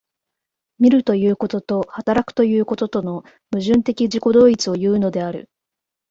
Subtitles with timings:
[0.79, 3.21] 見るということと働くということとの
[3.53, 5.47] 矛盾的自己同一をいうのである。